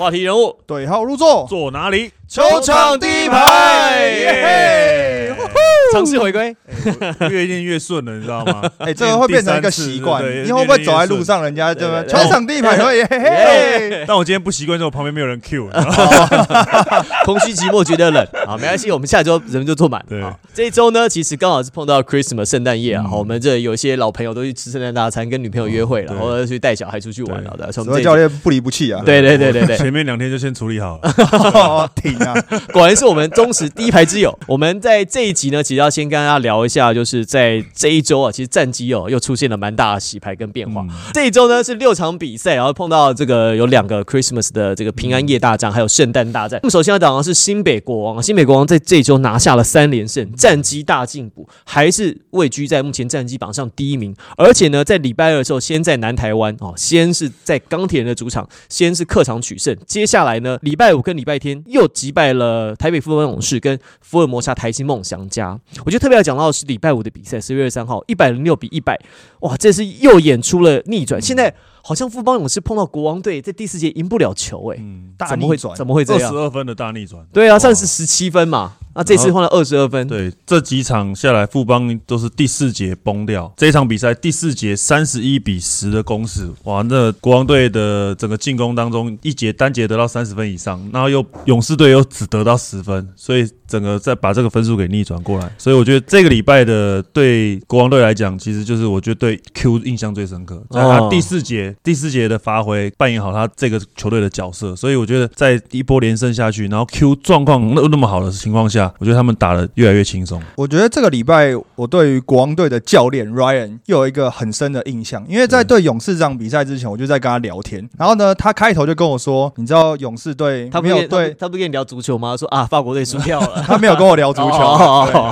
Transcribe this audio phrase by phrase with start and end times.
[0.00, 0.58] 话题人物。
[0.66, 2.10] 对号入座，坐哪里？
[2.26, 5.46] 球场第一排，耶嘿！
[5.92, 6.56] 强势回归，
[7.30, 8.62] 越练越顺了，你知道吗？
[8.78, 14.04] 哎，这个会变成一个习惯，你会不会走在路上，人家就球场第一排会耶嘿？
[14.06, 15.68] 但我今天不习惯，是我旁边没有人 Q，
[17.24, 20.04] 空虚寂寞觉得冷啊，没关系，我们下周人就坐满。
[20.08, 20.22] 对，
[20.54, 27.72] 这一周呢，其实刚好是碰到 Christmas 圣诞夜啊，我们这有些老朋友都去吃圣诞大餐，跟女朋友约会了，或者去带小孩出去玩了的。
[27.72, 32.34] 所以教练不离不弃啊，对对对对对，前面两天就先处理好了，挺啊，
[32.72, 32.90] 果然。
[33.00, 34.38] 是我们忠实第一排之友。
[34.46, 40.86] 我们在这一集呢，其实要先跟大家聊一下，就是在这一周啊，其实战绩哦又出现了蛮大的洗牌跟变化。
[41.12, 46.60] 这一周呢是六场比赛，然后碰到这个有两个 Christmas 的这个平安夜大战，还有圣诞大战。
[46.62, 54.14] 那么首先要讲的是新北国王，新北国王在这一周拿下了三连胜，战绩大进步，还是位居在目前战绩榜上第一名。
[54.36, 59.74] 而且呢，在礼拜二的时候，先在南台湾哦，先是在钢铁人的主场，先是客场取胜。
[59.86, 62.90] 接下来呢，礼拜五跟礼拜天又击败了台。
[62.90, 68.98] 北富邦勇士跟福尔摩沙台新梦想家，我觉得特别要讲到的是礼拜五的比赛，十月三号一百零六比一百，
[69.40, 71.20] 哇，这是又演出了逆转。
[71.20, 74.78] 现在好像富邦勇士碰到国王队，在第四节赢不了球，哎，
[75.16, 76.30] 大逆转，怎么会这样？
[76.30, 78.72] 二十二分的大逆转，对啊，上次十七分嘛。
[78.92, 83.50] 那这次换了二十二分，对，这几场下来，富邦都是第四节崩掉。
[83.56, 95.50] 这场比赛第四节三十一比十的攻势，哇，那国王队的整个进攻当中，一节单节得到三十分以上，然后又勇士队又只得到十分，所以整个再把这个分数给逆转过来。
[95.56, 104.74] 所以我觉得这个礼拜的对国王队来讲，其实就是我觉得对 Q 印象最深刻，在他第四节第四节的发挥，扮演好他这个球队的角色。
[104.76, 108.92] 所以我觉得在一波连胜下去，然后 Q 状况那那么好的情况下。
[108.98, 110.42] 我觉得他们打的越来越轻松。
[110.56, 117.88] 我觉得这个礼拜我对于国王队的教练 Ryan 又有一个很深的印象，因为在对勇士这场比赛之前，我就在跟他聊天。
[117.98, 123.62] 然后呢，他开头就跟我说：“你知道勇士队他没有对他不跟你聊足球吗？”说啊，法国队输掉了。
[123.66, 124.58] 他没有跟我聊足球，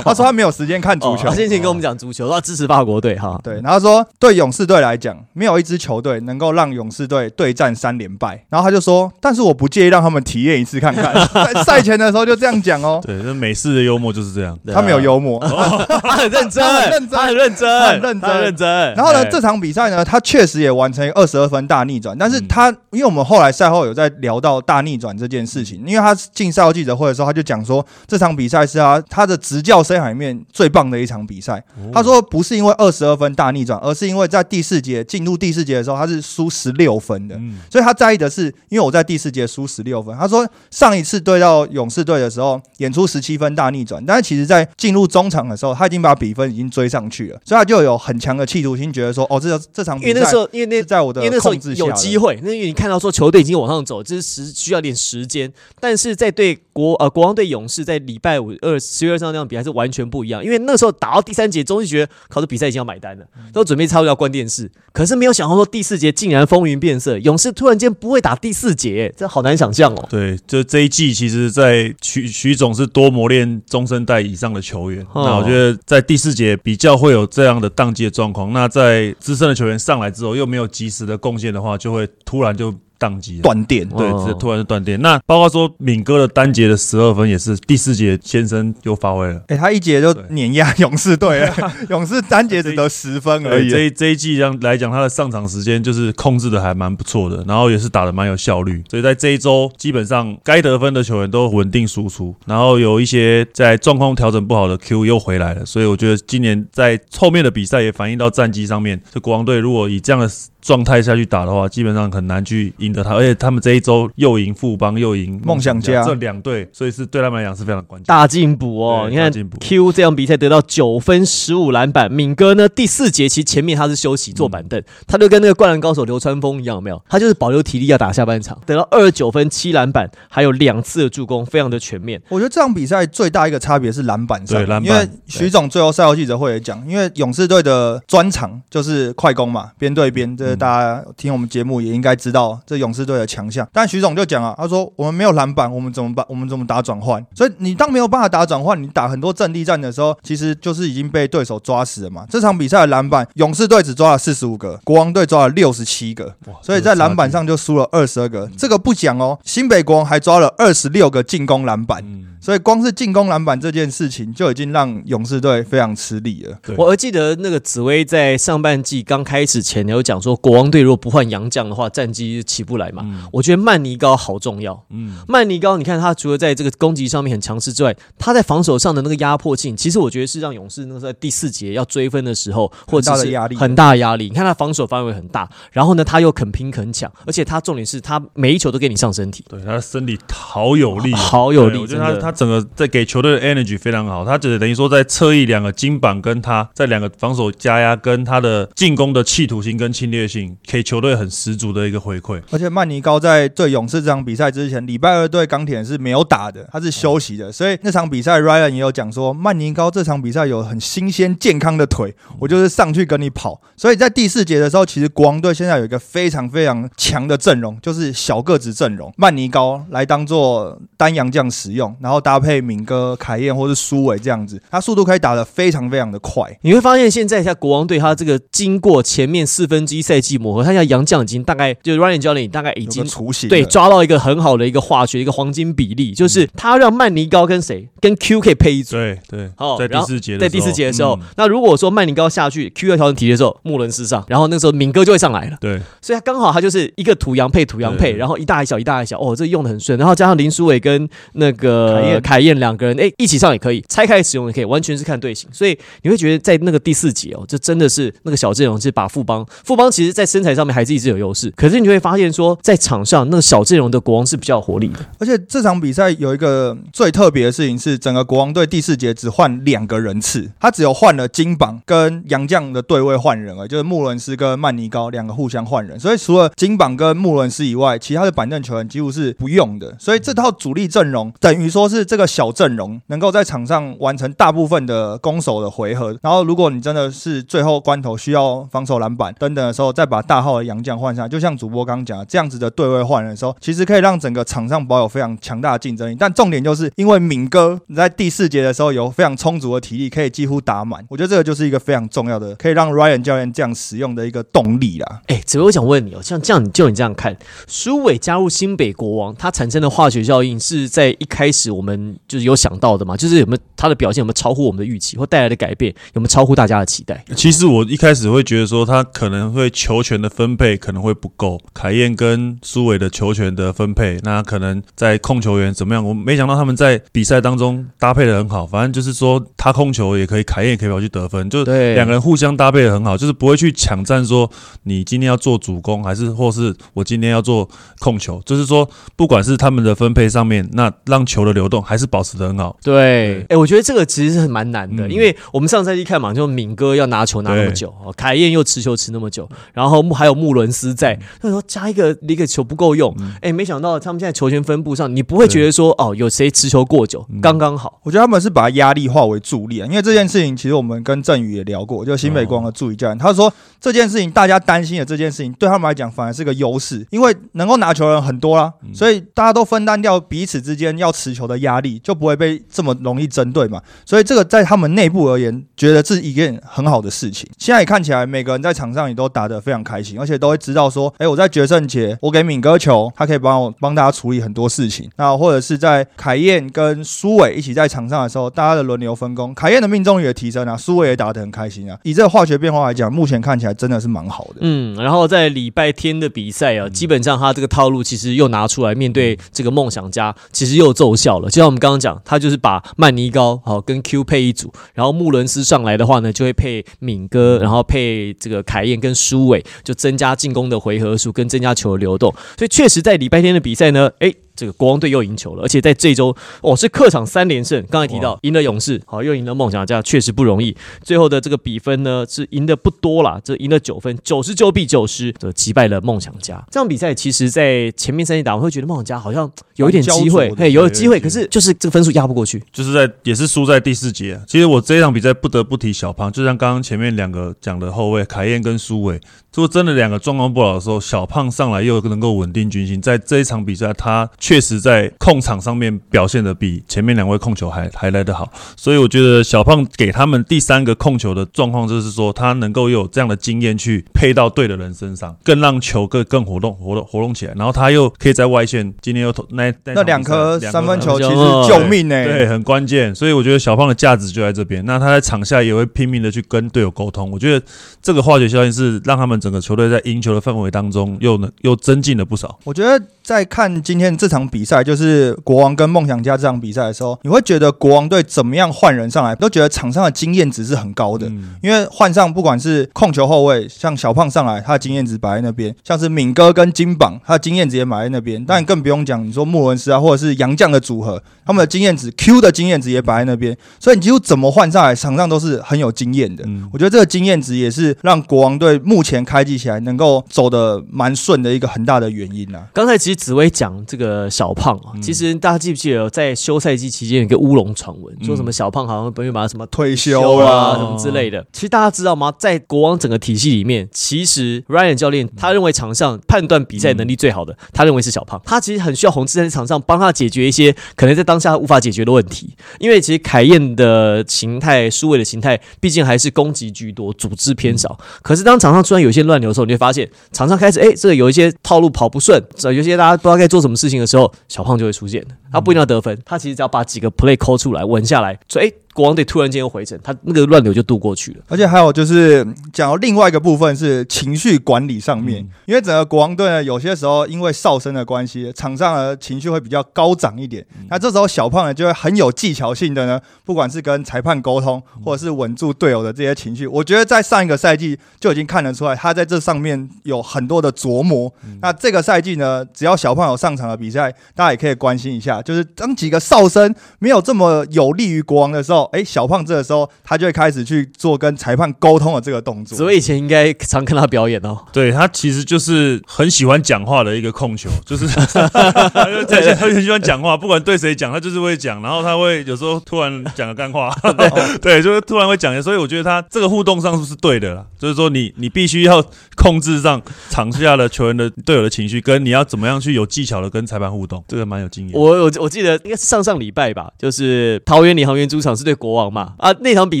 [0.04, 1.28] 他说他没有时间看足球。
[1.28, 3.40] 他先前跟我们讲足球，他支持法国队哈。
[3.42, 8.44] 对，然后说对勇士队来讲，没有一支球队能够让勇士队对战三连败。
[8.50, 11.14] 然后他就说：“但是我不介意让他们体验一次看看。
[11.32, 13.00] ”在赛前的时候就这样讲哦。
[13.04, 14.58] 对，这美式的幽默就是这样。
[14.72, 15.38] 他没有幽默，
[16.02, 18.94] 他很认真，很认真，很认真，很认真，认真。
[18.94, 22.16] 然后呢，这场比赛呢，他确实也完成二十二分大逆转。
[22.18, 31.62] 但是他，因为我们后来赛后有在聊到大逆转这件事情，因为他进赛后记者会的时候，他就讲说这场比赛是他他的执教生涯里面最棒的一场比赛。
[31.92, 37.38] 他说不是因为二十二分大逆转，而是因为在第四节进入第四节的时候，他是输十六分的。
[37.70, 40.16] 所以他在意的是，因为我在第四节输十六分。
[40.16, 70.06] 他说上一次对到勇士队的时候，演出十七分大逆转，但是其实在进入中场的时候，他已经把比分已经追上去了，所以他就有很强的企图心，觉得说，哦，这这场比赛，因为那时候，因为那在我的控制下，有机会，那因为你看到说球队已经往上走，这是时需要点时间，但是在对国呃国王队勇士在礼拜五二十月二号那场比赛是完全不一样，因为那时候打到第三节，终于觉得考这比赛已经要买单了，都准备差不多要关电视，可是没有想到说第四节竟然风云变色，勇士突然间不会打第四节，这好难想象哦。
[70.08, 75.06] 对，就这一季，其实，在徐徐总是多磨练中生代以上的球员。
[75.14, 78.52] 那我觉得在第四节比较会有这样的宕机的状况。
[78.52, 82.74] 那在资深的球员上来之后，又没有及时的贡献的话，就会突然就。
[82.98, 85.00] 宕机断电，对，这突然就断电。
[85.00, 89.42] 那包括说敏哥的单节的十二分，也是第四节先生又发挥了。
[89.48, 91.48] 哎，他一节就碾压勇士队，
[91.90, 93.68] 勇士单节只得十分而已。
[93.68, 98.82] 这这一季这样来讲，他的上场时间就是控制的还蛮不错的，然后也是打的蛮有效率。
[98.90, 105.64] 所以在这一周，基本上该得分的球员都稳定输出，然后有一些在状况调整不好的 Q 又回来了。
[105.64, 109.00] 所以我觉得今年在后面的比赛也反映到战绩上面。
[109.12, 110.28] 这国王队如果以这样的
[110.66, 118.06] 状态下去打的话，基本上很难去赢得他，而且他们这一周又赢富邦，又赢梦想家这两队，所以是对他们来讲是非常关键。
[118.06, 119.06] 大进步哦！
[119.08, 127.00] 你看 Q 这场比赛得到九分十五篮板，敏哥呢第四节其实前面他是休息坐板凳，他就跟那个灌篮高手流川枫一样，有没有？
[127.08, 132.20] 他就是保留体力要打下半场，得到二十九分七篮板，还有两次的助攻，非常的全面。
[132.28, 141.32] 我觉得这场比赛最大一个差别是篮板上，因为徐总最后赛后记者会也讲，因为勇士队的专长就是快攻嘛，边对边，这是大家听。
[141.32, 146.24] 我们节目也应该知道这勇士队的强项，但徐总就讲啊，他说我们没有篮板，我们怎么办？
[146.28, 147.24] 我们怎么打转换？
[147.34, 152.24] 所以你当没有办法打转换，你打很多阵地战的时候，其实就是已经被对手抓死了嘛。
[152.30, 158.48] 这场比赛的篮板，勇士队只抓了四十五个，国王队抓了六十七个，所以在篮板上就输了二十二个。
[158.56, 162.02] 这个不讲哦，新北国王还抓了二十六个进攻篮板。
[162.38, 166.56] 所以光是进攻篮板这件事情就已经让勇士队非常吃力了。
[166.76, 173.04] 我还记得那个紫薇在上半季刚开始前有讲说，国王队如果不换洋将的话，战绩起不来嘛。
[173.32, 174.84] 我觉得曼尼高好重要。
[174.90, 184.24] 嗯，曼尼高，你看他除了在这个攻击上面很强势之外，他在防守上的那个压迫性，其实我觉得是让勇士那个在第四节要追分的时候，或者是很大的压力很大的压力。
[184.28, 202.40] 你看他防守范围很大，然后呢他又肯拼肯抢，而且他重点是他每一球都给你上身体，对，他的身体好有力，好有力对我觉得他他整个在给球队的 energy 非常好，他只等于说在侧翼两个金榜跟他在两个防守加压跟他的进攻的企图心跟侵略性，给球队很十足的一个回馈。
[202.50, 213.60] 而且曼尼高在对勇士这场比赛之前，礼拜二对钢铁是没有打的，他是休息的，所以那场比赛 Ryan 也有讲说，曼尼高这场比赛有很新鲜健康的腿，我就是上去跟你跑。
[213.76, 226.44] 所以在第四节的时候，其实国王队现在有一个非常非常强的阵容，就是小个子阵容，曼尼高来当做单阳将使用，然后搭配敏哥、凯燕或是苏伟这样子，他速度可以打得非常非常的快。
[226.62, 238.96] 你会发现现在在国王队，他这个经过前面四分之一赛季磨合，他现在洋将已经大概就是 Ryan 教练大概已经个雏形对抓到一个很好的一个化学一个黄金比例，就是他让曼尼高跟谁跟 Q 可以配一组。
[238.96, 241.26] 对对，哦在第四节的在第四节的时候，嗯。
[241.36, 245.80] 那如果说曼尼高下去，Q 要调整体力的时候，穆伦斯上，然后那时候敏哥就会上来了，对。
[246.00, 252.22] 所以他刚好他就是一个土洋配土洋配，然后一大一小一大一小，哦，这用的很顺，然后加上林书伟跟那个凯燕。
[252.36, 275.98] 凯燕两个人，哎，一起上也可以，拆开使用也可以，完全是看队形，所以你会觉得在那个第四节哦，这真的是那个小阵容是把富邦富邦其实实在身材上面还是一直有优势，可是你就会发现说在场上那个小阵容的国王是比较活力的，而且这场比赛有一个最特别的事情是，整个国王队第四节只换两个人次，他只有换了金榜跟杨绛的对位换人而已，就是穆伦斯跟曼尼高两个互相换人。
[275.98, 279.94] 所以除了金榜跟穆伦斯以外，其他的板凳球员几乎是不用的。
[279.98, 286.16] 所以这套主力阵容等于说是这个小阵容能够在场上完成大部分的攻守的回合。
[286.22, 296.14] 然后如果你真的是最后关头需要防守篮板等等的时候，再把大号的杨将换上，就像主播刚刚讲的，这样子的对位换人的时候，其实可以让整个场上保有非常强大的竞争力。
[296.18, 301.02] 但重点就是因为敏哥你在第四节的时候有非常充足的体力，可以几乎打满。
[301.08, 305.22] 我觉得这个就是一个非常重要的，可以让 Ryan 教练这样使用的一个动力啦。
[305.28, 307.34] 哎，子薇，我想问你哦，像这样，你就你这样看，
[307.66, 313.16] 苏伟加入新北国王，他产生的化学效应是在一开始我们就是有想到的嘛？
[313.16, 317.24] 就是有没有他的表现有没有超乎我们的预期，或带来的改变有没有超乎大家的期待？
[317.34, 326.04] 其实我一开始会觉得说他可能会球权的分配可能会不够，凯燕跟苏伟的球权的分配，那可能在控球员怎么样？
[326.04, 334.50] 我没想到他们在比赛当中搭配的很好，反正就是说他控球也可以，凯燕也可以跑去得分，就对两个人互相搭配的很好，就是不会去抢占说
[334.82, 337.68] 你今天要做主攻，还是或是我今天要做
[338.00, 342.76] 控球，就是说不管是他们的分配上面，那让球的流动还是保持的很好。
[342.82, 358.00] 对，哎、我觉得这个其实是蛮难的，嗯因为我们上赛季看嘛，就敏哥要拿球拿那么久，哦，凯燕又持球持那么久，然后穆还有穆伦斯在，那时候加一个一个球不够用，哎、没想到他们现在球权分布上，你不会觉得说哦，有谁持球过久，刚刚好。
[358.02, 373.80] 我觉得他们是把压力化为助力啊，因为这件事情其实我们跟郑宇也聊过，就新北光的助理教练，他说这件事情大家担心的这件事情对他们来讲反而是个优势，因为能够拿球的人很多啦，所以大家都分担掉彼此之间要持球的压力，就不会被这么容易针对嘛。
[374.04, 377.48] 所以这个在他们内部而言，觉得是一件很好的事情。
[377.58, 385.10] 现在也看起来每个人在场上也都打得非常开心，而且都会知道说，哎，我在决胜节我给敏哥球，他可以帮我帮大家处理很多事情。
[385.16, 391.98] 那或者是在凯燕跟苏伟一起在场上的时候，大家的轮流分工，凯燕的命中率也提升啊，苏伟也打得很开心啊。
[392.02, 394.56] 以这个化学变化来讲，目前看起来真的是蛮好的。
[394.60, 401.48] 嗯，然后在礼拜天的比赛啊，基本上他这个套路其实又拿出来，面对这个梦想家，其实又奏效了。
[401.48, 412.32] 就像我们刚刚讲，他就是把曼尼高好跟 Q 配一组，然后穆伦斯上来的话呢，就会配敏哥，然后配这个凯燕跟舒伟，就增加进攻的回合数跟增加球的流动。
[412.56, 414.34] 所以确实在礼拜天的比赛呢，诶。
[414.56, 417.84] 这个国王队又赢球了，而且在这周哦是客场三连胜。
[417.90, 420.76] 刚才提到赢了勇士，好又赢了梦想家，确实不容易。
[421.02, 426.64] 最后的这个比分呢是赢的不多啦，这赢了九分，九十九比九十，这击败了梦想家。
[426.70, 432.62] 这场比赛其实，在前面三节打，我会觉得梦想家好像有一点机会嘿，有机会，可是就是这个分数压不过去。
[432.72, 434.40] 就是在也是输在第四节。
[434.46, 439.20] 其实我这一场比赛不得不提小胖，就像刚刚前面两个讲的后卫凯燕跟苏伟，
[439.54, 464.84] 如果真的两个状况不好的时候，小胖上来又能够稳定军心，在这一场比赛他确实在控场上面表现的比前面两位控球还还来得好，所以我觉得小胖给他们第三个控球的状况，就是说他能够有这样的经验去配到对的人身上，更让球更更活动活动活动起来，然后他又可以在外线今天又投那那两颗三分球其实哦救命呢、对，很关键，所以我觉得小胖的价值就在这边。
[464.86, 467.66] 那他在场下也会拼命的去跟队友沟通，我觉得
[468.00, 472.56] 这个化学效应是让他们整个球队在赢球的氛围当中又能又增进了不少。
[472.62, 481.28] 我觉得在看今天这场比赛，就是国王跟梦想家这场比赛的时候，你会觉得国王队怎么样换人上来，都觉得场上的经验值是很高的。
[481.28, 488.44] 嗯因为换上不管是控球后卫，像小胖上来，他的经验值摆在那边；像是敏哥跟金榜，他的经验值也摆在那边。
[488.44, 493.56] 但更不用讲，你说穆文斯啊，或者是杨将的组合，他们的经验值 Q 的经验值也摆在那边。
[493.78, 496.44] 所以你几乎怎么换上来，场上都是很有经验的。
[496.46, 502.66] 嗯我觉得这个经验值也是让国王队目前开季起来能够走的蛮顺的一个很大的原因啊。
[502.72, 511.44] 刚才其实紫薇讲这个小胖啊，嗯其实大家记不记得在休赛季期间有一个乌龙传闻，说什么小胖好像本月马什么退休休啊啦，什么之类的。
[511.52, 512.32] 其实大家知道吗？
[512.38, 518.40] 在国王整个体系里面，其实 Ryan 教练他认为场上判断比赛能力最好的，他认为是小胖。
[518.44, 522.54] 他其实很需要红志在场上帮他解决一些可能在当下无法解决的问题。
[522.78, 527.98] 因为其实凯燕的形态、苏伟的形态，毕竟还是攻击居多，组织偏少。
[528.22, 534.15] 可是当场上突然有一些乱流的时候，你会发现场上开始哎，这个有一些套路跑不顺，呃有些大家不知道该做什么事情的时候，
[534.48, 535.34] 小胖就会出现的。
[535.56, 541.38] 他不一定要得分，他其实只要把几个 play 抠出来稳下来，所以哎，国王队突然间又回城，他那个乱流就渡过去了。
[541.48, 550.64] 而且还有就是讲到另外一个部分是情绪管理上面，嗯因为整个国王队呢，有些时候因为哨声的关系，场上的情绪会比较高涨一点。
[550.88, 561.32] 那这时候小胖呢，就会很有技巧性的呢，不管是跟裁判沟通，或者是稳住队友的这些情绪，我觉得在上一个赛季就已经看得出来，他在这上面有很多的琢磨。
[561.60, 572.76] 那这个赛季呢，只要小胖有上场的比赛，大家也可以关心一下，就是当几个哨声没有这么有利于国王的时候，哎，小胖这个时候他就会开始去做跟裁判沟通的这个动作。
[572.76, 574.58] 所以以前应该常看他表演哦。
[574.72, 583.94] 对他其实就是很喜欢讲话的一个控球，就是 他就很喜欢讲话，不管对谁讲，他就是会讲，然后他会有时候突然讲个干话，
[584.60, 589.04] 对，就是突然会讲，所以我觉得他这个互动上是对的啦，就是说你你必须要
[589.36, 594.98] 控制上场下的球员的队友的情绪，跟你要怎么样去有技巧的跟裁判互动，这个蛮有经验。
[594.98, 600.00] 我我我记得应该是上上礼拜吧，就是桃园领航员主场是对国王嘛啊，那场比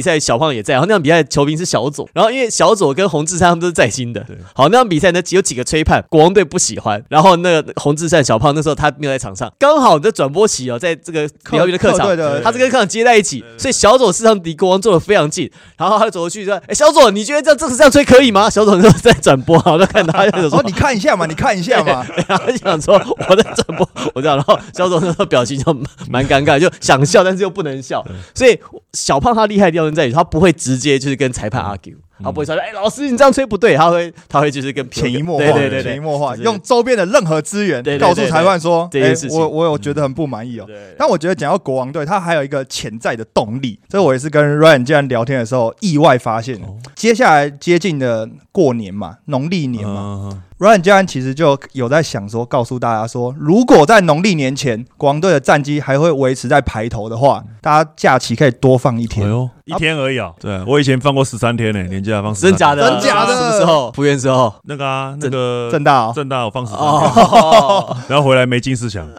[0.00, 12.06] 赛小胖也在，然后那场比赛球评是小左，然后因为小左跟洪志善他们都是在新的，好那场比赛呢有几个吹判，国王队不喜欢，然后那个洪志善小胖那时候他没有在场上，刚好在转播席哦，在这个领航员的客场
[12.42, 22.04] 他这跟客场接在一起，所以小左事实上离国王坐的非常近，然后他就走过去说：“哎、小左，你觉得这样这次这样吹可以吗？”小左那时候在转播，然后就看到他就说说：“你看一下嘛，你看一下嘛。
[22.28, 22.94] 然后就想说
[23.28, 25.72] 我在转播，我这样，然后小左表情就
[26.10, 28.04] 蛮尴尬，就想笑，但是又不能笑。
[28.34, 28.58] 所以
[28.92, 35.70] 小胖他厉害的地方在于，他不会直接就是跟裁判 argue，他不会说，哎、老师你这样吹不对，他会他会就是跟”潜移默化，对对对。
[35.70, 39.38] 对潜移默化，用周边的任何资源告诉裁判说：“哎对这件事，情。
[39.38, 40.94] 我我有觉得很不满意哦。”对。
[40.98, 46.60] 但我觉得讲到国王队，他还有一个潜在的动力，这我也是跟 Ryan 这样聊天的时候意外发现
[46.94, 59.28] 接下来接近的过年嘛，农历年嘛、嗯 r y a n 家人其实就有在想说，告诉大家说，如果在农历年前国王队的战绩还会维持在排头的话，大家假期可以多放一哎天。
[59.28, 60.32] 呦，一天而已啊！
[60.40, 62.90] 对我以前放过十三天呢，年假放13真假的？
[62.90, 63.92] 真假的什么时候？
[63.92, 64.54] 复原时候？
[64.64, 69.06] 那个啊，那个正大、哦，正大我放十三天，哦， 然后回来没进四强。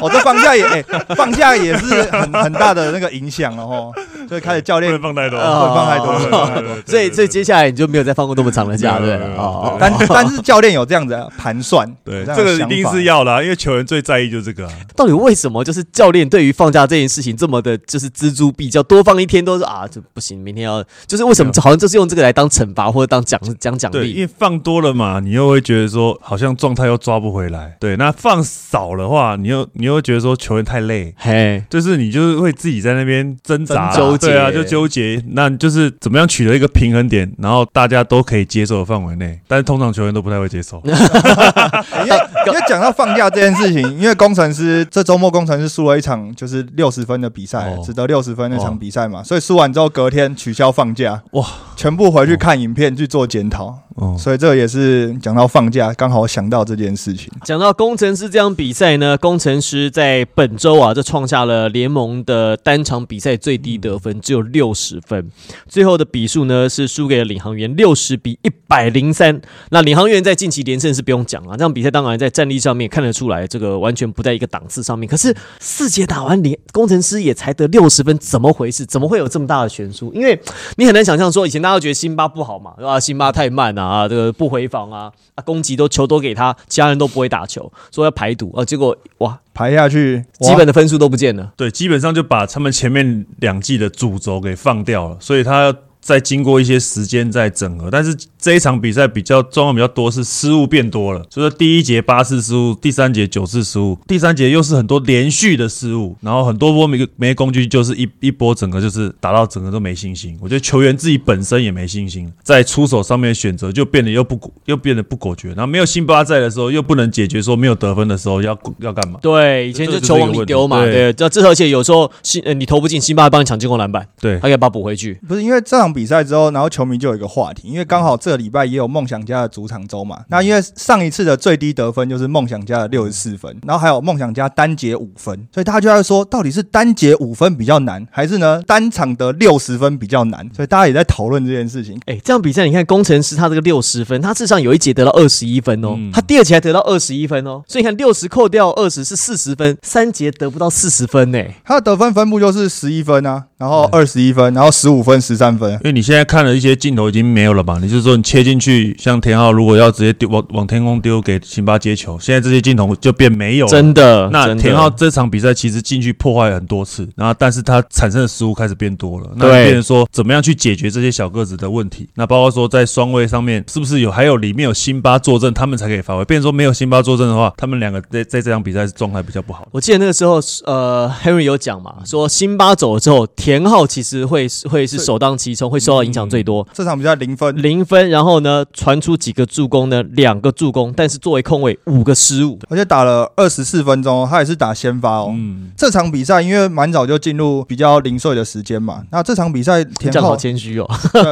[0.00, 0.84] 我、 这放假也、哎
[1.16, 3.92] 放假也是很很大的那个影响了哦。
[4.28, 14.72] 所以开始教不练能放太多，哦放太多不能放太多所以所以接下来你就没有再放过那么长的假，对没有没有没有哦，但但是教练有这样子的盘算，对，这个一定是要的啊，因为球员最在意就是这个啊。
[14.96, 24.20] 到底为什么就是教练对于放假这件事情这么的，就是锱铢必较，多放一天都是啊，这不行，明天要就是为什么好像就是用这个来当惩罚或者当奖奖奖对，因？
[24.22, 27.76] 为放多了嘛，你又会觉得说好像状态又抓不回来。
[27.78, 31.14] 对，那放少的话，你又你又会觉得说球员太累。
[31.16, 35.22] 嘿，就是你就是会自己在那边挣扎啦、纠结对啊，就纠结。
[35.28, 40.82] 那就是怎么样取得一个平衡点，然后大家都可以接受的范围内，但是通常球员都不太会接受。
[40.84, 53.78] 因为因为讲到放假这件事情，因为工程师这周末工程师输了一场就是六十分的比赛，哦只得六十分那场哦比赛嘛，所以输完之后隔天取消放假，哇，全部回去看影片去做检讨。
[53.96, 57.32] 哦，所以这个也是讲到放假，刚好想到这件事情。
[57.44, 65.30] 讲到工程师这场比赛呢，工程师在本周啊，这创下了联盟的单场比赛最低得分，只有六十分。
[65.66, 69.40] 最后的比数呢是输给了领航员，六十比一百零三。
[69.70, 75.08] 那领航员在近期连胜是不用讲了，这场比赛当然在战力上面看得出来，这个完全不在一个档次上面。
[75.08, 78.84] 可是四节打完，连工程师也才得六十分，怎么回事？
[78.84, 80.12] 怎么会有这么大的悬殊？
[80.12, 80.38] 因为
[80.76, 83.00] 你很难想象说，以前大家都觉得辛巴不好嘛，对吧？
[83.00, 91.52] 辛巴太慢啊，啊，这个不回防啊，啊，攻击都球都给他，其他人都不会打球，说要排毒啊，结果哇，排下去，基本的分数都不见了。
[91.56, 95.74] 对，基本上就把他们前面两季的主轴给放掉了，所以他
[96.06, 119.18] 再经过一些时间再整合，但是这一场比赛比较状况比较多是失误变多了，所以说第一节八次失误，第三节九次失误，第三节又是很多连续的失误，然后很多波没没攻击就是一一波整个就是打到整个都没信心，我觉得球员自己本身也没信心，在出手上面选择就变得又不果又变得不果决，然后没有辛巴在的时候又不能解决说没有得分的时候要要干嘛？
[119.20, 125.18] 对，以前就球往里丢嘛，对，这这而且有时候辛呃你投不进，辛巴还帮你抢进攻篮板，对他可以把它补回去。
[125.26, 130.22] 不是因为这场比赛之后，然后球迷就有一个话题，因为刚好这个礼拜也有梦想家的主场周嘛。
[130.28, 140.46] 那因为上一次的最低得分就是梦想家的六十四分，然后还有梦想家单节五分，所以大家就在说，到底是单节五分比较难，还是呢单场得六十分比较难？
[140.54, 141.98] 所以大家也在讨论这件事情。
[142.04, 151.42] 哎，这样比赛你看工程师他这个六十分，他至少有一节得到二十一分哦，嗯他第二节还得到二十一分哦，所以你看六十扣掉二十是四十分，三节得不到四十分呢。
[151.64, 155.72] 他的得分分布就是十一分啊，然后二十一分，然后十五分、十三分。
[155.72, 163.70] 因为你现在看了一些镜头已经没有了嘛，你就是说你切进去，像田浩如果要直接丢往往天空丢给辛巴接球，现在这些镜头就变没有了。
[163.70, 172.08] 真的，那田浩这场比赛其实进去破坏很多次，然后但是他产生的失误开始变多了，那对变成说怎么样去解决这些小个子的问题？
[172.14, 176.22] 那包括说在双位上面是不是有还有里面有辛巴坐镇，他们才可以发挥？
[176.26, 179.66] 变成说没有辛巴坐镇的话，他们两个在在这场比赛状态比较不好。
[179.70, 186.66] 我记得那个时候，呃，Henry 有讲嘛，说辛巴走了之后，田浩其实会会是首当其冲，会受到影响最多。
[186.72, 190.02] 这场比赛零分，零分，然后呢，传出几个助攻呢？
[190.02, 192.58] 两个助攻，但是作为控卫五个失误。
[192.68, 195.32] 而且打了二十四分钟哦，他也是打先发哦。
[195.32, 200.90] 嗯，这场比赛因为蛮早就进入比较零碎的时间嘛，那这场比赛田浩谦虚哦，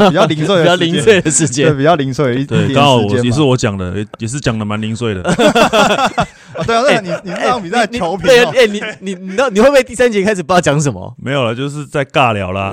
[0.09, 1.76] 比较零碎比的时间 较零碎的时对，间。
[1.76, 5.23] 比较零碎一一点对，也是我讲的，也也是讲的蛮零碎的。
[6.56, 11.14] 哦对啊，那你你这场比赛你球评哎，你你你那你会不会第三节开始不知道讲什么？
[11.23, 12.73] 没有了，就是在尬聊啦。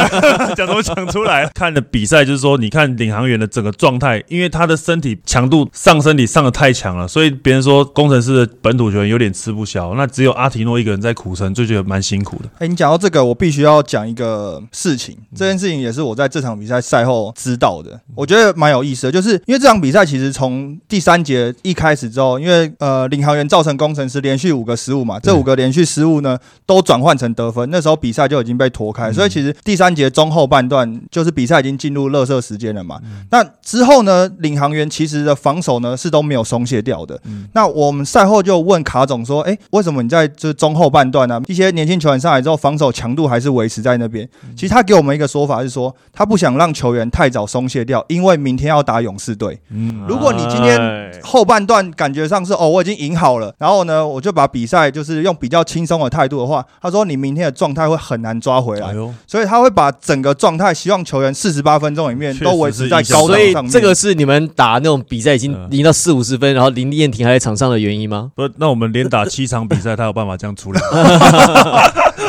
[0.56, 1.48] 讲什么讲出来？
[1.54, 9.94] 看的比赛就是说，你看领航员的整个状态，因为他的身体强度上身体上的太强了，所以别人说工程师的本土球员有点吃不消。
[9.94, 12.48] 那只有阿提诺一个人在苦撑，就觉得蛮辛苦的。
[12.58, 33.00] 哎，你讲到这个，我必须要讲一个事情，这件事情也是我在这场比赛赛后知道的，我觉得蛮有意思的，就是因为这场比赛其实从第三节一开始之后，因为呃领航员造成工程师连续五个失误嘛，这五个连续失误呢都转换成得分，那时候比赛就已经被拖开，所以其实第三节中后半段就是比赛已经进入热射时间了嘛。
[33.30, 37.20] 那之后呢，领航员其实的防守呢是都没有松懈掉的。
[37.52, 44.28] 那我们赛后就问卡总说，哎，为什么你在这中后半段呢、一些年轻球员上来之后，防守强度还是维持在那边？
[44.56, 49.60] 其实他给我们一个说法是说，他不想让球员太早松懈掉，因为明天要打勇士队。
[49.70, 58.94] 嗯，如果你今天哎后半段感觉上是哦，我已经赢好了，然后呢，我就把比赛就是用比较轻松的态度的话，他说你明天的状态会很难抓回来，哎，
[59.26, 63.72] 所以他会把整个状态，希望球员四十八分钟里面都维持在是所以高档上面。
[63.72, 68.30] 这个是你们打那种比赛已经嗯赢到四五十分，然后林彦廷还在场上的原因吗？
[68.34, 70.78] 不，那我们连打七场比赛，他有办法这样处理？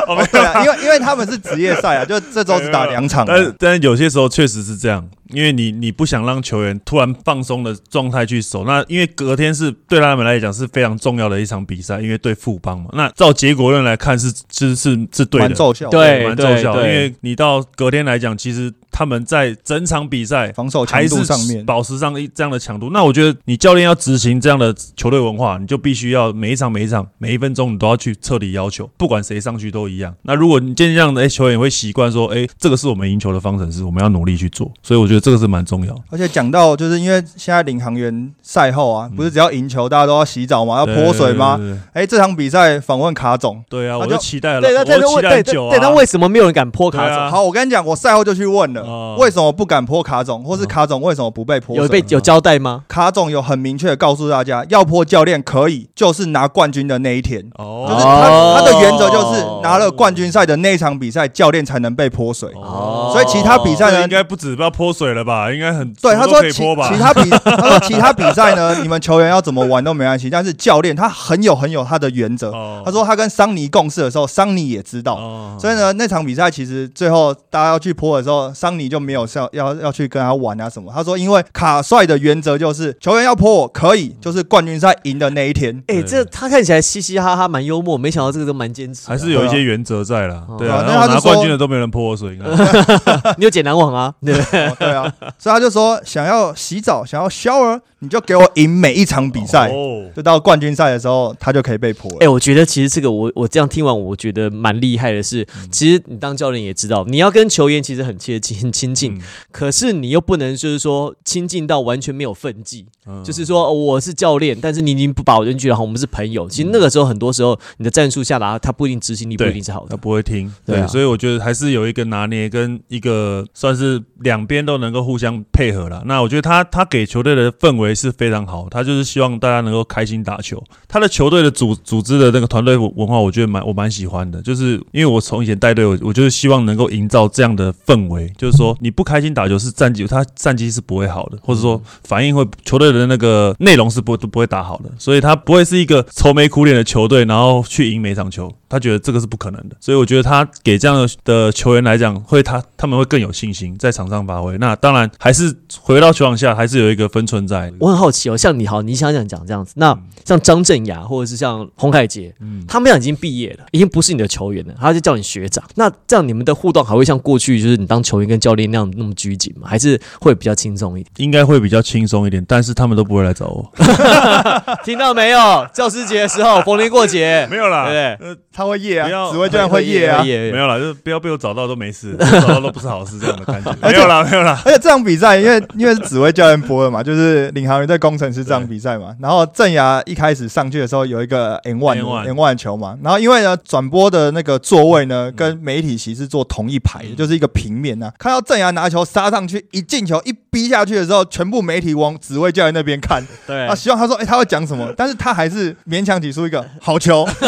[0.08, 3.26] 哦对啊，因为因为他们是职业赛啊，就这周只打两场啊。
[3.28, 12.90] 但是但是有些时候确实是这样，因为你你不想让球员突然放松的状态去守，那因为隔天是对他们来讲是非常重要的一场比赛，因为对富邦嘛。
[12.94, 16.88] 那照结果论来看是是是是对的，蛮奏效的，对蛮奏效的。
[16.88, 22.90] 因为你到隔天来讲，其实他们在整场比赛防守强度上面，保持上一这样的强度。
[22.92, 30.14] 那我觉得你教练要执行这样的球队文化，你就必须要每一场每一场每一分钟你都要去彻底要求，不管谁上去都一样。
[30.24, 34.72] 那如果你渐渐这样的，哎，球员会习惯说，哎，这个是我们赢球的方程式，我们要努力去做。
[34.84, 35.96] 所以我觉得这个是蛮重要。
[36.10, 40.78] 而且讲到就是因为现在领航员赛后啊，不是只要赢球大家都要洗澡吗？
[40.80, 41.60] 要泼水吗？
[41.94, 45.70] 哎，这场比赛访问卡总，对啊，我就就期待了，对，那我就期对那为待久啊。
[45.70, 47.32] 对对对，那为什么没有人敢泼卡总？
[47.32, 51.84] 好，我跟你讲，我赛后就去问了，了，哦为什么不敢泼卡总，或是卡总为什么不被泼水？
[51.84, 52.84] 有被有交代吗？
[52.88, 57.46] 卡总有很明确的告诉大家，要泼教练可以，就是拿冠军的那一天。
[57.56, 62.50] 哦，就是他他的原则就是拿了冠军赛的那一场比赛，教练才能被泼水。
[62.56, 65.52] 哦所以其他比赛呢应，该不止不要泼水了吧？
[65.52, 66.90] 应该很对什么都他说其可以泼吧？
[66.90, 72.52] 其他比他说其他比赛呢， 你们球员要怎么玩都没关系，但是教练他很有很有他的原则。
[72.52, 75.16] 哦他说他跟桑尼共事的时候，桑尼也知道。
[75.16, 80.92] 哦所以呢，那场比赛其实最后大家要去泼的时候，桑尼就没有要要要去跟他玩啊什么。
[80.94, 85.76] 他说，因为卡帅的原则就是球员要泼我可以，就是冠军赛赢的那一天。
[85.88, 89.08] 哎、对这他看起来嘻嘻哈哈，蛮幽默，没想到这个都蛮坚持。
[89.08, 90.46] 还是有一些原则在啦。
[90.48, 92.50] 哦对啊，那他拿冠军的都没人泼我水，你看
[93.38, 94.14] 你有捡篮网啊？
[94.26, 94.34] 对，
[94.68, 99.70] 哦对啊，所以他就说想要洗澡，想要 shower，你就给我赢每一场比赛。
[99.70, 102.18] 哦就到冠军赛的时候，他就可以被泼了。
[102.20, 116.50] 哎、我觉得其实这个我我这样听完，我觉得蛮厉害的是，嗯其实你当教练也知道，你要跟球员其实很切近、很亲近，嗯可是你又不能就是说亲近到完全没有分际，嗯就是说、哦我是教练，但是你已经不把我扔去了，我们是朋友。
[116.50, 119.98] 其实那个时候很多时候你的战术下达，他不一定执行力不一定是好的他。
[119.98, 126.04] 不会听，对啊对，所以我觉得还是有一个拿捏跟一个算是两边都能够互相配合了。
[126.06, 130.62] 那我觉得他他给球队的氛围是非常好，他就是希望大家能够开心打球。
[130.88, 148.54] 他的球队的组组织的那个团队文化，我觉得蛮我蛮喜欢的，就是因为我从以前带队，我我就是希望能够营造这样的氛围，就是说你不开心打球是战绩，他战绩是不会好的，或者说反应会球队的那个内容是不都不会打好的，所以他不会是一个愁眉苦脸的球队，然后去赢每场球。
[148.72, 154.58] 他觉得这个是不可能的，所以我觉得他给这样的的球员来讲，会他他们会更有信心在场上发挥。
[154.60, 157.70] 那当然还是回到球场下，还是有一个分寸在。
[157.82, 165.62] 我很好奇哦，像你好，你想想讲这样子，那像张镇雅或者是像洪凯杰，嗯，他们俩已经毕业了，已经不是你的球员了，他就叫你学长。
[165.76, 169.68] 那这样你们的互动还会像过去就是你当球员跟教练那样那么拘谨吗？
[169.68, 171.12] 还是会比较轻松一点？
[171.18, 173.70] 应该会比较轻松一点，但是他们都不会来找我。
[174.86, 175.68] 听到没有？
[175.74, 183.74] 教师节的时候，逢年过节， 没有啦，对呃，他会夜啊，指挥教练会夜啊没有啦，就是不要被我找到都没事， 找到都不是好事，这样的感觉。
[183.82, 184.62] 没有啦，没有啦。
[184.66, 189.16] 而且这场比赛，因为因为是紫薇教练播的嘛，就是领航员对工程师这场比赛嘛。
[189.22, 203.66] 然后郑牙一开始上去的时候有一个 N one N1 N one 球嘛，然后因为呢转播的那个座位呢跟媒体席是坐同一排的，就是一个平面呐、看到郑牙拿球杀上去，一进球一逼下去的时候，全部媒体往紫薇教练那边看，对。
[203.66, 207.26] 啊，希望他说，哎、他会讲什么，但是他还是勉强挤出一个好球。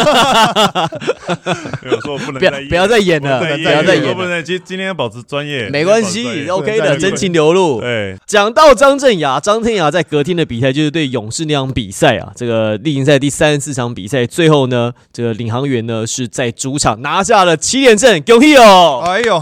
[1.82, 7.82] 没有说我不能不要再演不要再演了，不要再演了，不能今今天要保持专业，没关系，OK 的，真情流露。
[7.82, 19.02] 对，讲到张镇雅，张镇雅在隔天的比赛就是对勇士那场比赛啊，这个例行赛第三十四场比赛，最后呢，这个领航员呢是在主场拿下了七连胜，恭喜哦！
[19.06, 19.38] 哎呦，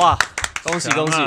[0.00, 0.18] 哇，
[0.64, 1.18] 恭喜恭喜！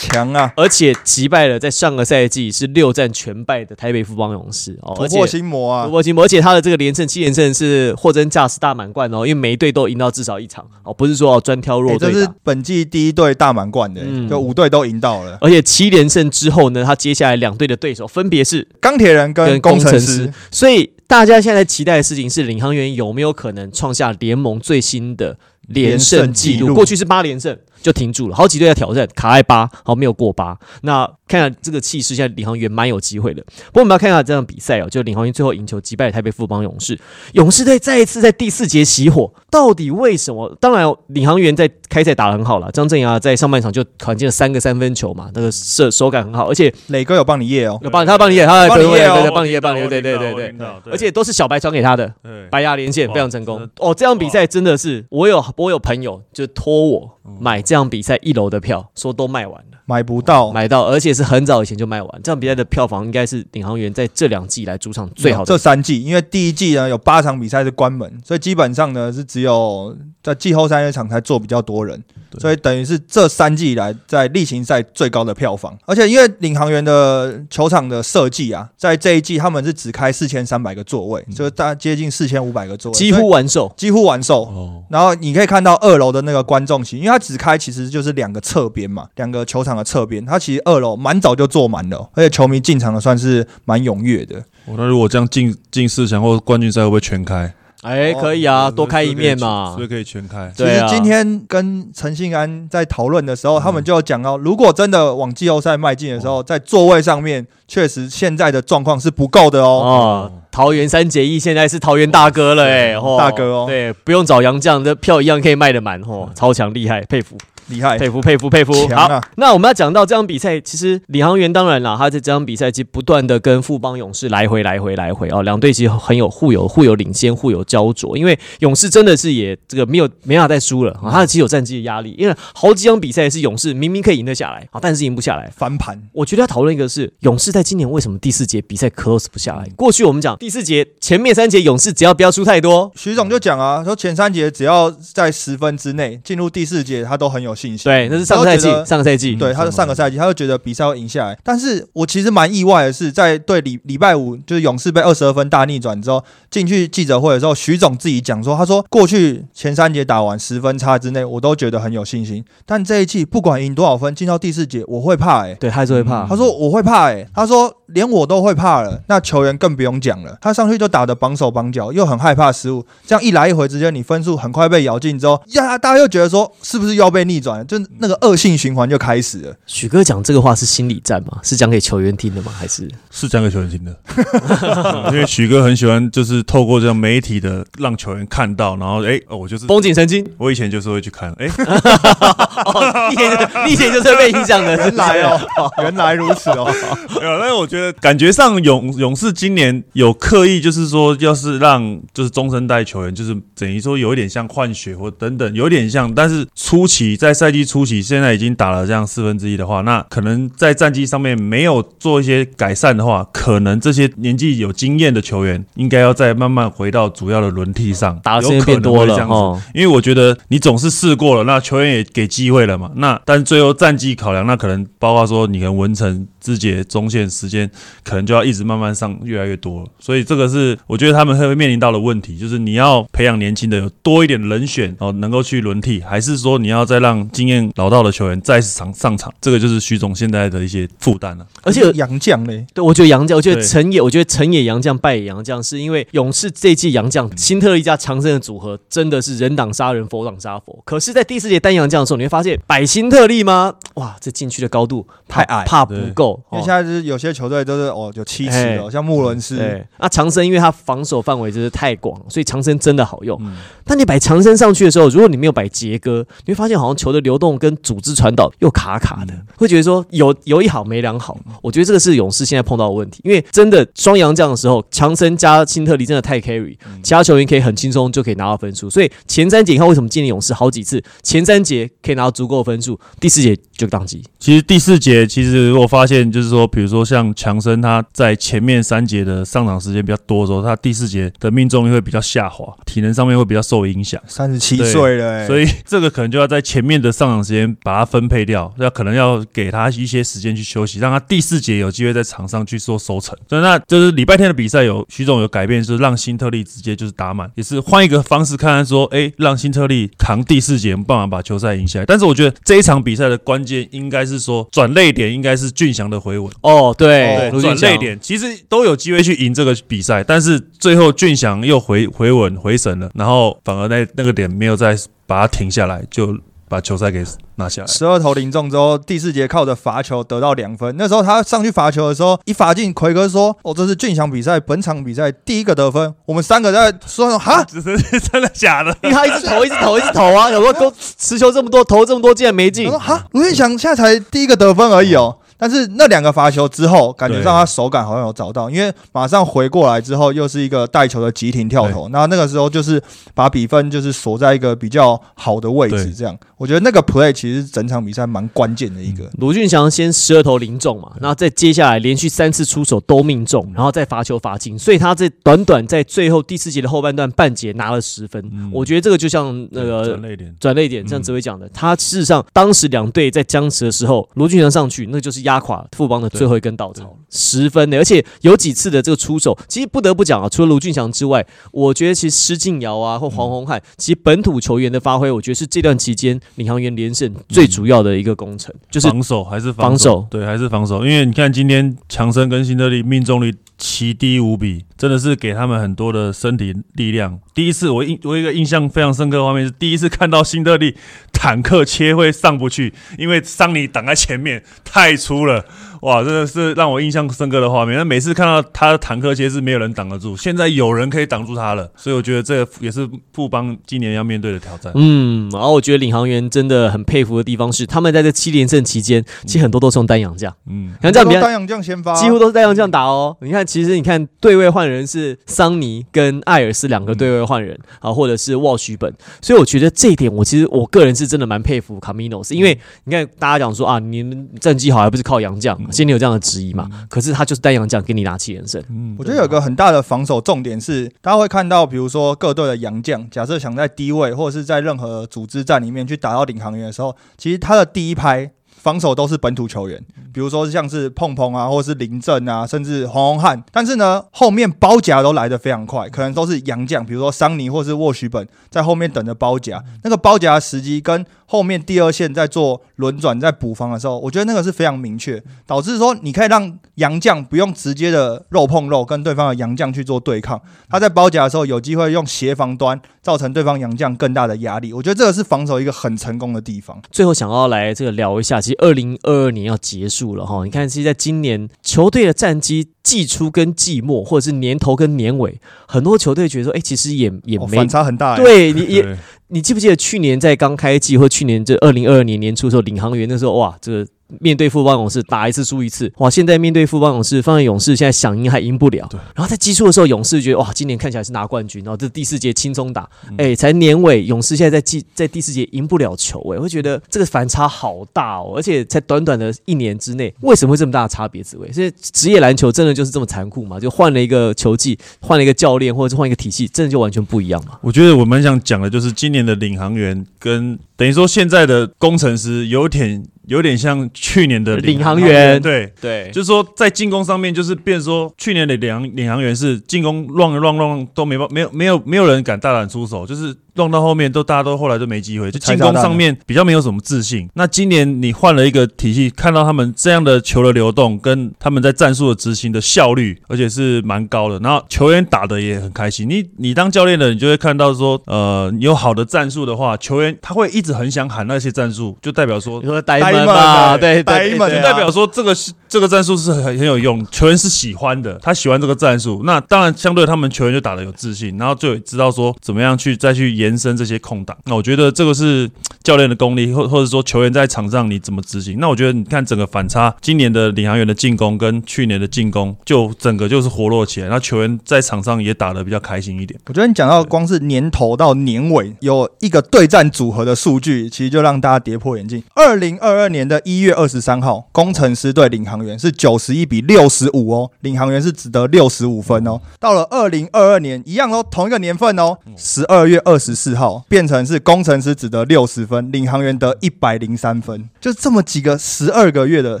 [0.00, 0.50] 强啊！
[0.56, 5.90] 而且击败了在上个赛季是六战全败的台北富邦勇士哦，突破心魔啊突！
[5.90, 12.26] 破心魔，而且他的这个连胜七连胜是货真价实大满贯哦，因为每一队都赢到至少一场哦，不是说哦专挑弱哎这是。
[12.42, 15.36] 本季第一队大满贯的、嗯就五队都赢到了。
[15.42, 25.36] 而且七连胜之后呢，他接下来两队的对手分别是钢铁人跟跟工程师师，所以大家现在期待的事情是，领航员有没有可能创下联盟最新的
[25.68, 26.56] 连胜纪录？
[26.56, 30.58] 连胜纪录过去是八连胜就停住了，好几队在挑战，卡在八，好没有过八。
[30.82, 33.42] 那看看这个气势，现在领航员蛮有机会的。
[33.66, 36.98] 不过我们要看一下这场比赛哦，就领航员最后赢球击败了台北富邦勇士，
[37.32, 40.54] 勇士队再一次在第四节熄火，到底为什么？
[40.60, 47.78] 当然，领航员在开赛打得很好了，张镇雅在上半场就团进了三个三分球嘛，那个射手感很好，而且磊哥有帮你夜哦。
[47.82, 50.54] 有帮他帮你夜，他帮你夜对对帮你演，帮你演，对对对对。
[50.90, 52.12] 而且都是小白传给他的，
[52.50, 53.94] 白牙连线非常成功哦。
[53.94, 62.22] 这场比赛真的是，我有我有朋友就托我买这场比赛一楼的票，说都卖完了，买不到，买到，而且是很早以前就卖完。
[62.22, 65.60] 这场比赛的票房应该是领航员在这两季以来主场最好的这。
[65.60, 75.76] 三季，因为第一季呢有八场比赛是关门，所以基本上呢是只有在季后赛那场才坐比较多人，对所以等于是这三季以来在例行赛最高的票房。
[75.84, 84.44] 而且因为领航员的球场的设计啊，在这一季他们是只开四千三百个座位，就是大接近四千五百个座位，几乎完售，几乎完售。
[84.44, 94.38] 哦，然后你可以看到二楼的那个观众席，因为它只开其实就是两个侧边嘛，两个球场的侧边，它其实二楼蛮早就坐满了，而且球迷进场的算是蛮踊跃的。
[94.66, 97.52] 哦那如果这样进进四强或冠军赛会不会全开？
[97.82, 99.82] 哎，可以啊，多开一面嘛所。
[99.82, 100.52] 以可以全开。
[100.54, 109.66] 其实今天跟陈信安在讨论的时候，他们就有讲到，如果真的往季后赛迈进的时候，在座位上面确实现在的状况是不够的哦。
[109.66, 117.38] 哦，桃园三结义现在是桃园大哥了哎，哦大哥哦对，不用找杨绛，这票一样可以卖得满哦，超强厉害，佩服。
[117.70, 118.72] 厉害，佩服佩服佩服。
[118.94, 128.18] 啊好，那我们要讲到这场比赛，其实领航员当然啦，他在这场比赛其实不断的跟富邦勇士来回来回来回哦，两队其实很有互有互有领先，互有焦灼。
[128.18, 135.50] 因为勇士真的是也这个没有没办法再输了啊，他其实有战绩的压力，因为好几场比赛是勇士明明可以赢得下来啊，但是赢不下来。
[135.56, 139.68] 翻盘，我觉得要讨论一个是勇士在今年为什么第四节比赛 close 不下来？
[139.76, 147.84] 过去我们讲第四节前面三节勇士只要不要输太多，徐总就讲啊，说前三节只要在十分之内进入第四节，他都很有信心。
[147.84, 151.38] 对，那是上个赛季上个赛季，对，他是上个赛季，他就觉得比赛会赢下来。
[151.44, 162.44] 但是我其实蛮意外的是，在对礼礼拜五就是勇士被二十二分大逆转之后，进去记者会的时候，徐总自己讲说，他说过去前三节打完十分差之内，我都觉得很有信心。
[162.64, 166.26] 但这一季不管赢多少分，进到第四节我会怕哎、对，还是会怕。
[166.26, 170.36] 他说我会怕哎、他说连我都会怕了，那球员更不用讲了。
[170.40, 177.64] 他上去就打得绑手绑脚，又很害怕失误，这样一来一回之间，你分数很快被咬进之后，呀，大家又觉得说是不是又要被逆转了？
[177.64, 179.54] 就那个恶性循环就开始了。
[179.66, 181.38] 许哥讲这个话是心理战吗？
[181.42, 182.52] 是讲给球员听的吗？
[182.56, 190.26] 还是是讲给球员听的，嗯 因为许哥很喜欢，就是透过这样媒体的让球员看到，然后哎、哦我就是绷紧神经？
[190.38, 191.46] 我以前就是会去看，哎、
[192.66, 195.40] 哦，你以前以前就是被影响的，原来哦，
[195.82, 196.72] 原来如此哦。
[197.20, 219.62] 没有，但是我觉得感觉上勇勇士今年有刻意，就是说，要是让就是中生代球员，就是等于说有一点像换血或等等，有点像，但是初期在赛季初期，现在已经打了这样四分之一的话，那可能在战绩上面没有做一些改善的话，可能这些年纪有经验的球员应该要再慢慢回到主要的轮替上，打的时间有可能变多了会这样。
[219.74, 222.90] 因为我觉得你总是试过了，那球员也给机会了嘛。
[222.96, 227.70] 那但最后战绩考量，那可能包括说你跟文成、肢节、中线时间，
[228.02, 229.88] 可能就要一直慢慢上越来越多了。
[229.98, 239.32] 所以这个是我觉得他们会面临到的问题，就是你要培养年轻的有多一点人选哦，能够去轮替，还是说你要再让经验老道的球员再次上上场？
[239.40, 241.46] 这个就是徐总现在的一些负担了。
[241.62, 250.80] 而且杨将呢，对，我觉得杨将，我觉得对成也，我觉得成也杨将，败也杨将，是因为勇士这一季杨将新特利加强森的组合真的是人挡杀人，佛挡杀佛。
[250.84, 253.74] 可是，在第四节单杨将的时候，你会发现百新特利吗？
[253.94, 256.29] 哇，这禁区的高度太矮怕不够。
[256.32, 263.38] 哦因为现在就是有些球队都是哦有七尺哎的，像穆伦斯，对，那强森因为他防守范围真是太广，所以长森真的好用。
[263.42, 271.36] 嗯但你摆长森上去的时候，如果你没有摆杰哥，你会发现好像球的流动跟组织传导又卡卡的，会觉得说有有一好没两好。
[271.60, 278.88] 我觉得这个是勇士现在碰到的问题，因为真的双阳这样的时候，强森加辛特利真的太 carry，其他球员可以很轻松就可以拿到分数。
[278.88, 284.22] 所以前三节你看为什么今年勇士好几次前三节可以拿到足够的分数，第四节就宕机。
[284.38, 294.20] 其实第四节，其实我发现就是说，比如说像强森，他在前面三节的上场时间比较多的时候，他第四节的命中率会比较下滑，体能上面会比较受影响。
[294.26, 303.38] 三十七岁了、欸，所以这个可能就要在前面的上场时间把它分配掉，要可能要给他一些时间去休息，让他第四节有机会在场上去做收成。
[303.48, 312.04] 所以那就是礼拜天的比赛有徐总有改变，就是让新特利直接就是打满，也是换一个方式看看说，哎，让新特利扛第四节，办法把球赛赢下来。
[312.04, 316.50] 但是我觉得这一场比赛的关键应该是说转泪点应该是俊祥的回稳。
[316.62, 324.96] 哦，对，转泪点其实都有机会去赢这个比赛，但是最后俊祥又回回稳回神了，然后反而那那个点没有再
[325.26, 326.36] 把它停下来，就
[326.68, 327.24] 把球赛给
[327.56, 327.88] 拿下来。
[327.88, 330.94] 十二投零中之后，第四节靠着罚球得到两分。
[330.96, 338.96] 那时候他上去罚球的时候，一罚进，奎哥说：“哦，这是俊祥比赛本场比赛第一个得分。”我们三个在说：“哈，这 是真的假的？
[339.02, 340.48] 因为他一直投，一直投，一直投啊！
[340.48, 352.08] 有时候都持球这么多，投这么多，竟然没进我说：“哈，卢俊祥现在才第一个得分而已哦。”但是那两个罚球之后，感觉上他手感好像有找到，因为马上回过来之后，又是一个带球的急停跳投。
[352.08, 353.00] 那那个时候就是
[353.34, 356.36] 把比分就是锁在一个比较好的位置，这样。
[356.56, 359.30] 我觉得那个 play 其实整场比赛蛮关键的一个。
[359.38, 368.44] 卢俊祥先十二投零中嘛，然后再接下来连续三次出手都命中，然后再罚球罚进，所以他这短短在最后第四节的后半段半节拿了十分。
[368.52, 368.70] 嗯。
[368.74, 390.26] 我觉得这个就像那个转泪点，转泪点，像紫薇讲的，他事实上当时两队在僵持的时候，卢俊祥上去，那就是压垮富邦的最后一根稻草，十分的，而且有几次的这个出手，其实不得不讲啊，除了卢俊祥之外，我觉得其实施晋尧啊或黄宏汉，其实本土球员的发挥，我觉得是这段期间领航员连胜最主要的一个工程，就是防守还是防守？
[390.30, 391.04] 对，还是防守。
[391.04, 397.40] 因为你看今天强森跟辛德利命中率奇低无比，真的是给他们很多的身体力量。
[397.54, 400.94] 第一次我印我有一个印象非常深刻的画面是第一次看到辛特利
[401.32, 405.64] 坦克切会上不去，因为桑尼挡在前面太粗了。
[406.00, 407.96] 哇，真的是让我印象深刻的画面。
[407.96, 414.92] 那每次看到他的坦克，其实是没有人挡得住，现在有人可以挡住他了，所以我觉得这也是富邦今年要面对的挑战。
[414.94, 423.36] 嗯，然后我觉得领航员真的很佩服的地方是，他们在这七连胜期间，其实很多都是用单阳将，嗯，像这样比较单阳将先发，几乎都是单阳将打哦。
[423.40, 436.88] 你看，其实你看对位换人是桑尼跟艾尔斯两个对位换人啊，或者是沃许本，所以我觉得这一点，我其实我个人是真的蛮佩服卡米诺斯，因为你看大家讲说啊，你们战绩好还不是靠杨将，心里有这样的质疑嘛？
[437.08, 453.62] 可是他就是单洋将给你拿七连胜，嗯我觉得有个很大的防守重点是，大家会看到，比如说各队的洋将，假设想在低位或者是在任何组织战里面去打到领航员的时候，其实他的第一拍防守都是本土球员，比如说像是碰碰啊，或者是林振啊，甚至黄宏汉。
[453.70, 459.84] 但是呢，后面包夹都来得非常快，可能都是洋将，比如说桑尼或是沃许本在后面等着包夹。
[460.02, 474.92] 那个包夹的时机跟后面第二线在做轮转、在补防的时候，我觉得那个是非常明确，导致说你可以让洋将不用直接的肉碰肉跟对方的洋将去做对抗，他在包夹的时候有机会用协防端造成对方洋将更大的压力。
[474.92, 477.00] 我觉得这个是防守一个很成功的地方。
[477.10, 485.58] 最后想要来这个聊一下，其实二零二二年要结束了哈，你看，其实在今年球队的战绩季初跟季末，或者是年头跟年尾，
[485.88, 488.42] 很多球队觉得说，哎、其实也也没、哦反差很大、欸。
[488.42, 489.16] 对你也对
[489.52, 494.06] 你记不记得去年在刚开季或去年这二零二二年年初的时候，领航员那时候哇，这个
[494.38, 496.30] 面对富邦勇士打一次输一次，哇！
[496.30, 499.06] 现在面对富邦勇士，放在勇士现在想赢还赢不了。
[499.10, 511.42] 对然后在季初的时候，勇士觉得哇，今年看起来是拿冠军，然后这第四节轻松打，嗯哎、才年尾，勇士现在在季在第四节赢不了球、哎，我会觉得这个反差好大哦，而且才短短的一年之内，为什么会这么大的差别？
[511.42, 513.80] 紫薇，所以职业篮球真的就是这么残酷嘛？
[513.80, 517.78] 就换了一个球技，换了一个教练，或者是换一个体系，真的就完全不一样嘛？
[517.80, 525.60] 我觉得我们想讲的，就是今年的领航员跟等于说现在的工程师有点有点像去年的领航员。
[525.60, 525.92] 对。
[526.00, 537.48] 对，就是说，在进攻上面，就是变成说，去年的领航领航员是进攻乱乱乱都没办没有没有没有人敢大胆出手，就是乱到后面都大家都后来都没机会，就进攻上面比较没有什么自信。
[537.54, 544.58] 那今年你换了一个体系，看到他们这样的球的流动跟他们在战术的执行的效率，而且是蛮高的。
[544.60, 546.28] 然后球员打的也很开心。
[546.28, 559.42] 你你当教练的，你就会看到说，呃，你有好的战术的话，球员他会一直很想喊那些战术，就代表说你说呆呆萌萌嘛，对对呆萌对对啊就代表说这个是这个战术是很很有用，球员是喜欢的，他喜欢这个战术。
[559.44, 564.56] 那当然，相对他们球员就打的有自信，然后就知道说怎么样去再去延伸这些空档。
[564.66, 565.70] 那我觉得这个是
[566.02, 568.78] 教练的功力，或或者说球员在场上你怎么执行。
[568.80, 576.58] 那我觉得你看整个反差，今年的领航员的进攻跟去年的进攻，就整个就是活络起来，那球员在场上也打得比较开心一点。
[576.66, 582.42] 我觉得你讲到光是年头到年尾有一个对战组合的数据，其实就让大家跌破眼镜。
[582.54, 589.60] 二零二二年的一月二十三号，工程师对领航员是九十一比六十五哦，领航员是只得六十五分哦。
[589.78, 599.80] 到了二零二二年，一样哦，同一个年份哦，十二月二十四号变成是工程师只得六十分，领航员得一百零三分，就这么几个十二个月的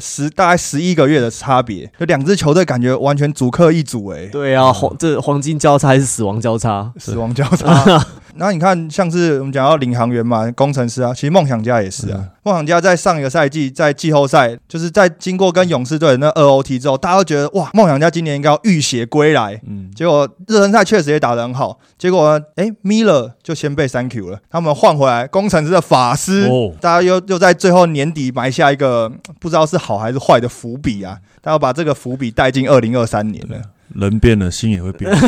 [0.00, 6.92] 十大概十一个月的差别，就两支球队感觉完全主客一组诶、对啊，黄这黄金交叉还是死亡交叉？
[6.98, 8.06] 死亡交叉。
[8.40, 12.24] 然后你看，像是我们讲到领航员嘛，工程师啊，其实梦想家也是啊。
[12.42, 19.60] 梦想家在上一个赛季在季后赛，就是在经过跟勇士队的那二 OT 之后，大家都觉得哇，梦想家今年应该要浴血归来。
[19.68, 33.58] 嗯，结果热身赛确实也打得很好，结果呢，哎，Miller 就先被 Thank you 了，他们换回来工程师的法师，哦大家又又在最后年底埋下一个嗯不知道是好还是坏的伏笔啊，大家把这个伏笔带进二零二三年了。
[33.92, 35.10] 人变了，心也会变。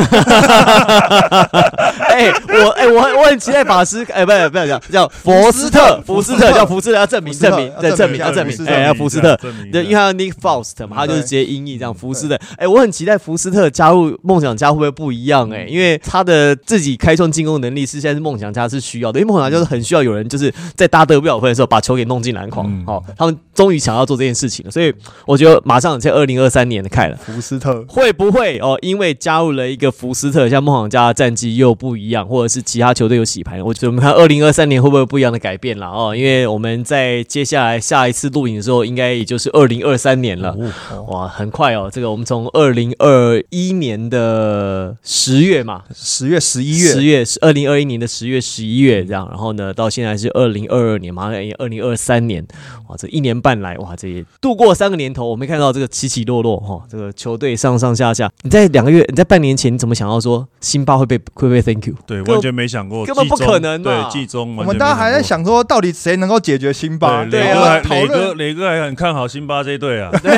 [2.13, 9.37] 哎、我哎、我很我很期待法师，哎、不是不要叫叫佛斯特，福斯特叫福斯特，要证明证明，对要证明要证明哎，要福斯特。
[9.71, 12.39] 对，因为他有 Nick Faust 嘛，他就是直接音译这样福斯特。
[12.57, 15.49] 哎，我很期待福斯特加入梦想家会不会不一样？
[15.51, 22.65] 哎，因为他的自己开创进攻能力是现在是梦想家是需要的，因为梦想家就是很需要有人就是在大家得不了分的时候把球给弄进篮筐。
[22.67, 24.93] 嗯好，他们终于想要做这件事情了，所以
[25.25, 27.17] 我觉得马上在二零二三年的看了。
[27.17, 28.77] 福斯特会不会哦？
[28.81, 36.15] 因为加入了一个福斯特，像梦想家的战绩又不一样，或者是其他球队有洗牌，我觉得我们看二零二三年会不会有不一样的改变了哦？
[36.15, 40.55] 因为我们在接下来下一次录影的时候，应该也就是二零二三年了。
[40.91, 41.89] 哦哇，很快哦！
[41.91, 52.45] 这个我们从二零二一年的十月嘛，十月、十一月十月是二零二一年的十月、十一月这样，然后呢，到现在是二零二二年，马上二零二三年，
[52.87, 58.31] 哇，这一年半来，哇，这也度过三个年头，我没看到这个起起落落哈、这个球队上上下下。
[58.43, 61.92] 你在两个月，你在半年前，你怎么想到说辛巴会被会被 Thank you？
[62.05, 67.23] 对，完全没想过，根本不可能嘛对，季中我们大家还在想说，到底谁能够解决辛巴？
[67.25, 67.53] 对，啊。
[67.53, 70.37] 磊哥还磊哥磊哥还很看好辛巴这一队啊， 对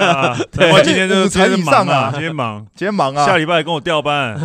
[0.00, 0.72] 啊，对。
[0.72, 1.84] 我今天就 五成今天以上啊。
[1.84, 3.26] 忙啊，今天忙，今天忙啊。
[3.26, 4.38] 下，礼拜跟我调班，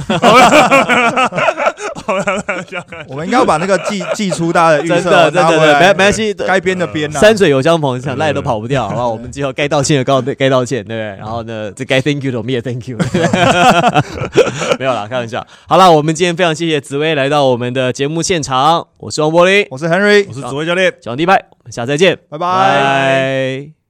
[3.07, 7.19] 我们应该要把那个寄寄出大家的预真测的真的，拿回来没没关系，该编的编啊。
[7.19, 9.09] 山水有相逢，想赖都跑不掉， 好不好？
[9.09, 11.17] 我们之后该道歉的该该道歉，对不对？
[11.17, 12.97] 然后呢，这该 thank you 的我们也 thank you，
[14.79, 15.45] 没有啦，开玩笑。
[15.67, 20.93] 好了，我们今天非常谢谢紫薇来到我们的节目现场，我是王柏林，我是 Henry，我是紫薇教练。
[21.01, 22.45] 小王迪拜，我们下次再见，拜拜。
[22.47, 23.84] 拜。